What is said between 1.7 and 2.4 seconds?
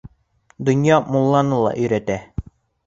өйрәтә.